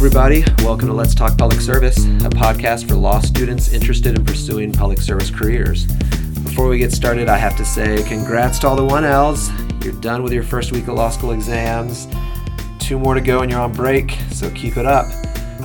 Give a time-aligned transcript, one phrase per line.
[0.00, 0.42] everybody.
[0.60, 4.98] Welcome to Let's Talk Public Service, a podcast for law students interested in pursuing public
[4.98, 5.84] service careers.
[6.42, 9.84] Before we get started, I have to say congrats to all the 1Ls.
[9.84, 12.08] You're done with your first week of law school exams.
[12.78, 15.04] Two more to go and you're on break, so keep it up.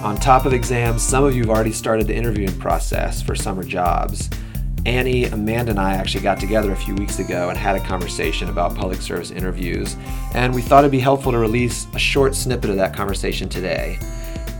[0.03, 3.63] On top of exams, some of you have already started the interviewing process for summer
[3.63, 4.29] jobs.
[4.85, 8.49] Annie, Amanda, and I actually got together a few weeks ago and had a conversation
[8.49, 9.95] about public service interviews,
[10.33, 13.97] and we thought it'd be helpful to release a short snippet of that conversation today.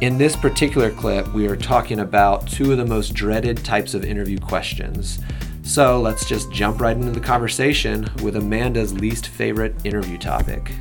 [0.02, 4.04] In this particular clip, we are talking about two of the most dreaded types of
[4.04, 5.20] interview questions.
[5.64, 10.74] So let's just jump right into the conversation with Amanda's least favorite interview topic.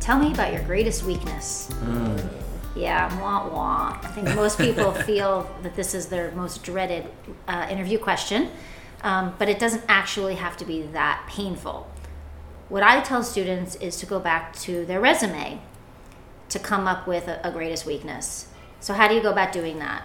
[0.00, 1.70] Tell me about your greatest weakness.
[2.74, 3.98] Yeah, wah wah.
[4.02, 7.06] I think most people feel that this is their most dreaded
[7.46, 8.50] uh, interview question,
[9.04, 11.88] um, but it doesn't actually have to be that painful.
[12.68, 15.60] What I tell students is to go back to their resume
[16.52, 18.48] to come up with a, a greatest weakness.
[18.80, 20.04] So, how do you go about doing that?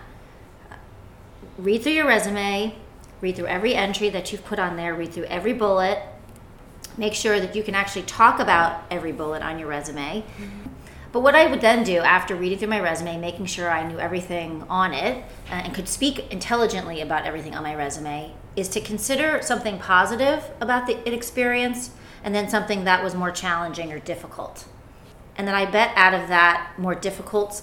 [1.58, 2.76] Read through your resume,
[3.22, 6.00] read through every entry that you've put on there, read through every bullet,
[6.98, 10.24] make sure that you can actually talk about every bullet on your resume.
[11.12, 13.98] But what I would then do after reading through my resume, making sure I knew
[13.98, 18.82] everything on it uh, and could speak intelligently about everything on my resume, is to
[18.82, 21.92] consider something positive about the experience
[22.24, 24.66] and then something that was more challenging or difficult.
[25.38, 27.62] And then I bet out of that more difficult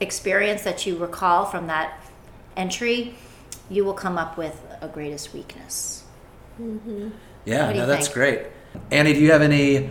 [0.00, 2.00] experience that you recall from that
[2.56, 3.14] entry,
[3.68, 6.04] you will come up with a greatest weakness.
[6.60, 7.10] Mm-hmm.
[7.44, 8.14] Yeah, What do no, that's think?
[8.14, 8.42] great.
[8.90, 9.90] Annie, do you have any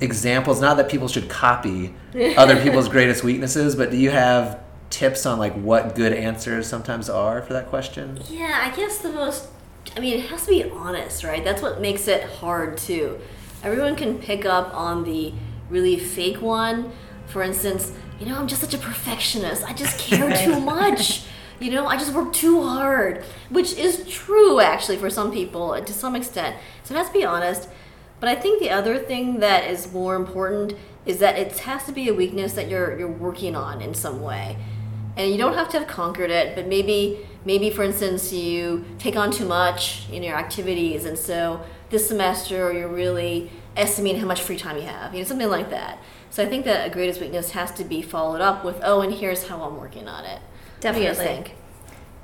[0.00, 0.60] examples?
[0.60, 1.94] Not that people should copy
[2.36, 4.60] other people's greatest weaknesses, but do you have
[4.90, 8.18] tips on like what good answers sometimes are for that question?
[8.28, 9.48] Yeah, I guess the most.
[9.96, 11.44] I mean, it has to be honest, right?
[11.44, 13.20] That's what makes it hard too.
[13.62, 15.32] Everyone can pick up on the
[15.68, 16.92] really fake one.
[17.26, 19.64] For instance, you know, I'm just such a perfectionist.
[19.64, 21.24] I just care too much.
[21.58, 25.92] You know, I just work too hard, which is true actually for some people to
[25.92, 26.56] some extent.
[26.84, 27.68] So to be honest.
[28.20, 30.74] But I think the other thing that is more important
[31.04, 34.20] is that it has to be a weakness that you're you're working on in some
[34.22, 34.56] way
[35.16, 39.16] and you don't have to have conquered it but maybe maybe for instance you take
[39.16, 44.40] on too much in your activities and so this semester you're really estimating how much
[44.40, 45.98] free time you have you know something like that
[46.30, 49.14] so i think that a greatest weakness has to be followed up with oh and
[49.14, 50.40] here's how i'm working on it
[50.80, 51.44] what do you guys Definitely.
[51.44, 51.56] think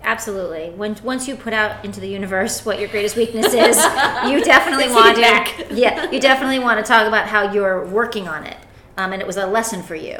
[0.05, 0.71] Absolutely.
[0.71, 3.77] When once you put out into the universe what your greatest weakness is,
[4.27, 5.23] you definitely want to.
[5.75, 8.57] Yeah, you definitely want to talk about how you're working on it,
[8.97, 10.19] um, and it was a lesson for you.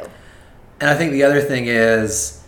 [0.79, 2.42] And I think the other thing is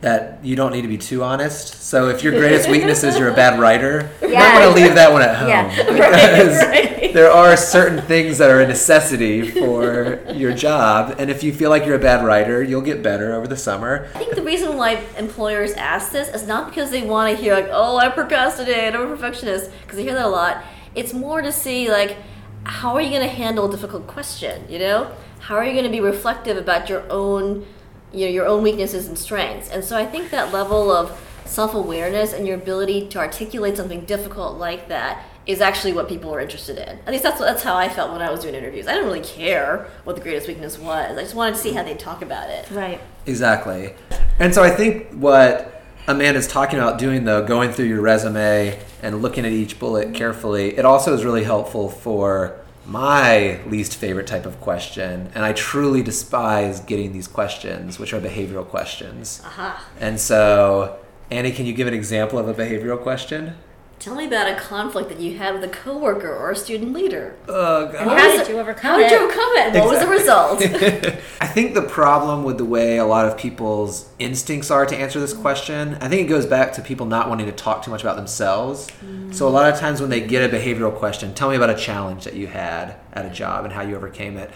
[0.00, 1.82] that you don't need to be too honest.
[1.82, 4.94] So if your greatest weakness is you're a bad writer, you might want to leave
[4.94, 5.48] that one at home.
[5.48, 5.68] Yeah.
[5.90, 7.12] Because right.
[7.14, 11.16] there are certain things that are a necessity for your job.
[11.18, 14.08] And if you feel like you're a bad writer, you'll get better over the summer.
[14.14, 17.54] I think the reason why employers ask this is not because they want to hear
[17.54, 20.62] like, "Oh, I procrastinate, I'm a perfectionist," because they hear that a lot.
[20.94, 22.16] It's more to see like,
[22.64, 24.64] how are you going to handle a difficult question?
[24.68, 27.66] You know, how are you going to be reflective about your own,
[28.12, 29.70] you know, your own weaknesses and strengths?
[29.70, 34.58] And so I think that level of self-awareness and your ability to articulate something difficult
[34.58, 36.98] like that is actually what people are interested in.
[37.06, 38.86] At least that's that's how I felt when I was doing interviews.
[38.86, 41.16] I didn't really care what the greatest weakness was.
[41.16, 42.70] I just wanted to see how they talk about it.
[42.70, 43.00] Right.
[43.24, 43.94] Exactly.
[44.38, 49.22] And so I think what Amanda's talking about doing, though, going through your resume and
[49.22, 54.46] looking at each bullet carefully, it also is really helpful for my least favorite type
[54.46, 55.30] of question.
[55.34, 59.42] And I truly despise getting these questions, which are behavioral questions.
[59.44, 59.86] Aha.
[60.00, 60.98] And so,
[61.30, 63.54] Annie, can you give an example of a behavioral question?
[63.98, 67.34] Tell me about a conflict that you had with a coworker or a student leader.
[67.48, 68.18] Oh, And God.
[68.18, 69.74] how did it- you overcome How did you overcome it?
[69.74, 70.62] What was the result?
[71.40, 75.18] I think the problem with the way a lot of people's instincts are to answer
[75.18, 78.02] this question, I think it goes back to people not wanting to talk too much
[78.02, 78.86] about themselves.
[79.32, 81.74] So a lot of times when they get a behavioral question, tell me about a
[81.76, 84.50] challenge that you had at a job and how you overcame it.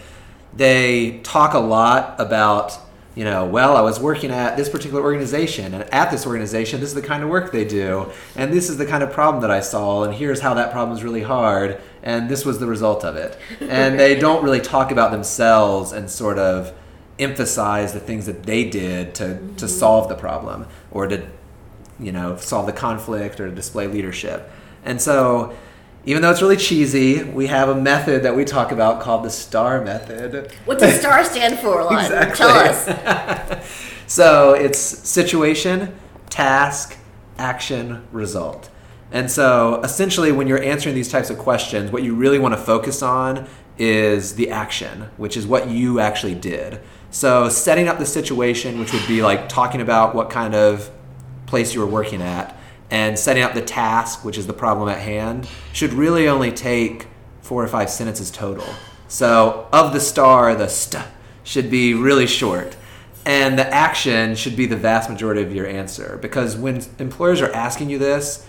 [0.55, 2.77] They talk a lot about,
[3.15, 6.89] you know, well, I was working at this particular organization, and at this organization, this
[6.89, 9.51] is the kind of work they do, and this is the kind of problem that
[9.51, 13.05] I saw, and here's how that problem is really hard, and this was the result
[13.05, 13.37] of it.
[13.61, 16.73] And they don't really talk about themselves and sort of
[17.19, 19.67] emphasize the things that they did to, to mm-hmm.
[19.67, 21.27] solve the problem or to,
[21.99, 24.51] you know, solve the conflict or display leadership.
[24.83, 25.55] And so,
[26.05, 29.29] even though it's really cheesy, we have a method that we talk about called the
[29.29, 30.51] STAR method.
[30.65, 31.93] what does STAR stand for, Lon?
[32.03, 32.35] Exactly.
[32.35, 33.89] Tell us.
[34.05, 35.95] So it's situation,
[36.29, 36.97] task,
[37.37, 38.69] action, result.
[39.11, 42.59] And so essentially, when you're answering these types of questions, what you really want to
[42.59, 43.47] focus on
[43.77, 46.79] is the action, which is what you actually did.
[47.11, 50.91] So setting up the situation, which would be like talking about what kind of
[51.45, 52.55] place you were working at,
[52.93, 57.07] and setting up the task, which is the problem at hand, should really only take
[57.41, 58.67] four or five sentences total.
[59.07, 61.03] So of the star, the st
[61.43, 62.77] should be really short.
[63.25, 66.19] And the action should be the vast majority of your answer.
[66.21, 68.45] Because when employers are asking you this,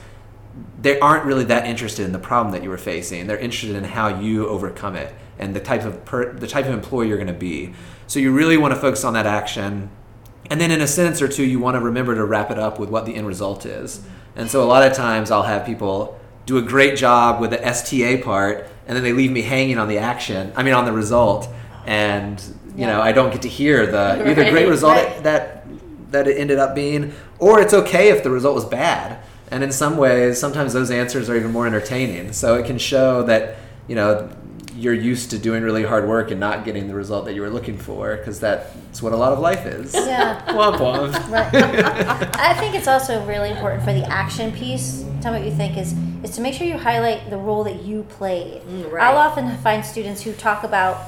[0.79, 3.27] they aren't really that interested in the problem that you were facing.
[3.27, 6.75] They're interested in how you overcome it and the type of per, the type of
[6.75, 7.73] employee you're going to be.
[8.07, 9.89] So you really want to focus on that action.
[10.51, 12.79] And then in a sentence or two, you want to remember to wrap it up
[12.79, 14.05] with what the end result is.
[14.37, 17.65] And so a lot of times I'll have people do a great job with the
[17.65, 20.53] STA part, and then they leave me hanging on the action.
[20.57, 21.49] I mean, on the result,
[21.87, 22.43] and
[22.77, 25.23] you know, I don't get to hear the either great result Right.
[25.23, 25.67] that
[26.11, 29.19] that it ended up being, or it's okay if the result was bad.
[29.51, 32.33] And in some ways, sometimes those answers are even more entertaining.
[32.33, 33.57] So it can show that
[33.89, 34.29] you know
[34.77, 37.51] you're used to doing really hard work and not getting the result that you were
[37.51, 39.95] looking for, because that's what a lot of life is.
[39.95, 40.41] Yeah.
[40.55, 41.13] Womp womp.
[41.31, 41.55] Right.
[42.37, 45.05] I think it's also really important for the action piece.
[45.21, 47.83] Tell me what you think is is to make sure you highlight the role that
[47.83, 48.63] you played.
[48.63, 49.05] Mm, right.
[49.05, 51.07] I'll often find students who talk about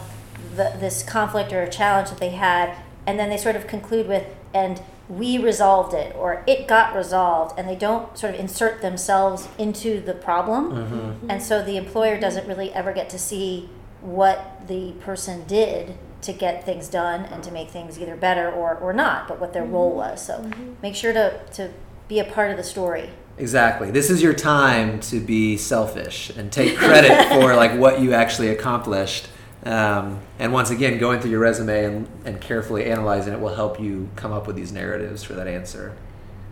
[0.57, 2.77] the, this conflict or a challenge that they had,
[3.07, 7.58] and then they sort of conclude with and we resolved it or it got resolved
[7.58, 11.31] and they don't sort of insert themselves into the problem Mm-hmm.
[11.31, 13.69] and so the employer doesn't really ever get to see
[14.00, 18.75] what the person did to get things done and to make things either better or,
[18.76, 20.25] or not, but what their role was.
[20.25, 20.50] So
[20.82, 21.70] make sure to, to
[22.09, 23.11] be a part of the story.
[23.38, 23.91] Exactly.
[23.91, 28.49] This is your time to be selfish and take credit for like what you actually
[28.49, 29.29] accomplished.
[29.67, 33.81] Um, and once again, going through your resume and, and carefully analyzing it will help
[33.81, 35.97] you come up with these narratives for that answer.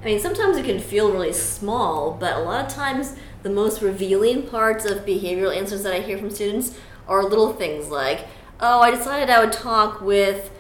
[0.02, 3.14] I mean, sometimes it can feel really small, but a lot of times
[3.44, 6.76] the most revealing parts of behavioral answers that I hear from students
[7.06, 8.26] are little things like,
[8.58, 10.50] oh, I decided I would talk with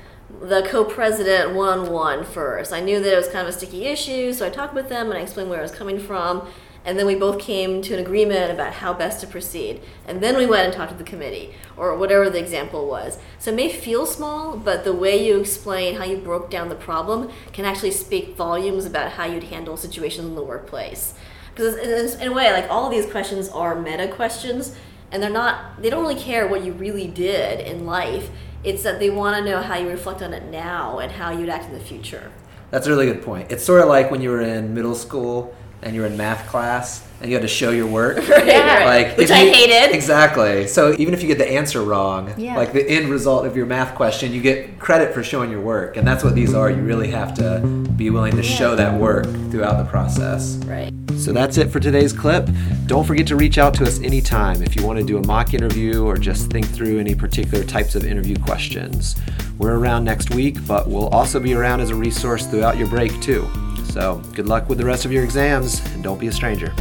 [0.40, 2.72] the co-president one-on-one first.
[2.72, 5.08] I knew that it was kind of a sticky issue, so I talked with them
[5.08, 6.46] and I explained where I was coming from,
[6.84, 9.80] and then we both came to an agreement about how best to proceed.
[10.06, 13.18] And then we went and talked to the committee, or whatever the example was.
[13.38, 16.74] So it may feel small, but the way you explain how you broke down the
[16.74, 21.14] problem can actually speak volumes about how you'd handle situations in the workplace.
[21.54, 24.76] Because in a way, like all of these questions are meta questions,
[25.10, 25.80] and they're not.
[25.80, 28.30] They don't really care what you really did in life.
[28.64, 31.48] It's that they want to know how you reflect on it now and how you'd
[31.48, 32.32] act in the future.
[32.70, 33.52] That's a really good point.
[33.52, 35.54] It's sort of like when you were in middle school
[35.84, 38.18] and you were in math class and you had to show your work.
[38.44, 38.84] Yeah.
[38.86, 39.94] Like Which if I you- hated.
[39.94, 40.66] Exactly.
[40.66, 42.56] So even if you get the answer wrong, Yeah.
[42.56, 45.96] like the end result of your math question, you get credit for showing your work,
[45.96, 46.70] and that's what these are.
[46.70, 47.60] You really have to
[47.96, 50.56] be willing to show that work throughout the process.
[50.66, 50.92] Right.
[51.16, 52.48] So that's it for today's clip.
[52.86, 55.54] Don't forget to reach out to us anytime if you want to do a mock
[55.54, 59.14] interview or just think through any particular types of interview questions.
[59.58, 63.18] We're around next week, but we'll also be around as a resource throughout your break
[63.22, 63.48] too.
[63.84, 66.74] So good luck with the rest of your exams and don't be a stranger.